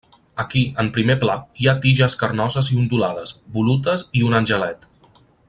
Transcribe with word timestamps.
Aquí, 0.43 0.61
en 0.83 0.87
primer 0.95 1.15
pla, 1.23 1.35
hi 1.63 1.67
ha 1.67 1.75
tiges 1.83 2.15
carnoses 2.23 2.71
i 2.77 2.79
ondulades, 2.85 3.35
volutes 3.59 4.07
i 4.21 4.25
un 4.31 4.41
angelet. 4.41 4.91